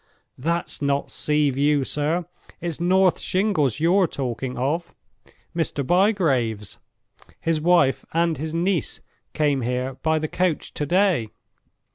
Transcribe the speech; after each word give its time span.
"That's 0.39 0.81
not 0.81 1.11
Sea 1.11 1.51
view, 1.51 1.83
sir! 1.83 2.25
It's 2.59 2.79
North 2.79 3.19
Shingles 3.19 3.79
you're 3.79 4.07
talking 4.07 4.57
of. 4.57 4.95
Mr. 5.55 5.85
Bygrave's. 5.85 6.79
His 7.39 7.61
wife 7.61 8.03
and 8.11 8.39
his 8.39 8.51
niece 8.55 8.99
came 9.33 9.61
here 9.61 9.93
by 10.01 10.17
the 10.17 10.27
coach 10.27 10.73
to 10.73 10.87
day. 10.87 11.29